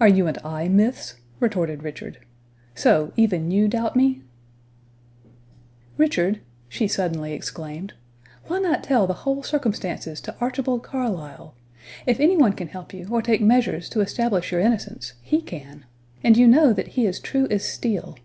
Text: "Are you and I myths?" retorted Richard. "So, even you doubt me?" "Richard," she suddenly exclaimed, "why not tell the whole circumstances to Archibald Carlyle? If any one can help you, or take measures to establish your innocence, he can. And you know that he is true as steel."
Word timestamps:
"Are 0.00 0.08
you 0.08 0.26
and 0.28 0.38
I 0.38 0.66
myths?" 0.68 1.16
retorted 1.38 1.82
Richard. 1.82 2.20
"So, 2.74 3.12
even 3.16 3.50
you 3.50 3.68
doubt 3.68 3.94
me?" 3.94 4.22
"Richard," 5.98 6.40
she 6.70 6.88
suddenly 6.88 7.34
exclaimed, 7.34 7.92
"why 8.46 8.60
not 8.60 8.82
tell 8.82 9.06
the 9.06 9.12
whole 9.28 9.42
circumstances 9.42 10.22
to 10.22 10.34
Archibald 10.40 10.82
Carlyle? 10.82 11.54
If 12.06 12.18
any 12.18 12.38
one 12.38 12.54
can 12.54 12.68
help 12.68 12.94
you, 12.94 13.08
or 13.10 13.20
take 13.20 13.42
measures 13.42 13.90
to 13.90 14.00
establish 14.00 14.52
your 14.52 14.60
innocence, 14.62 15.12
he 15.20 15.42
can. 15.42 15.84
And 16.24 16.38
you 16.38 16.48
know 16.48 16.72
that 16.72 16.88
he 16.96 17.04
is 17.04 17.20
true 17.20 17.46
as 17.50 17.62
steel." 17.62 18.16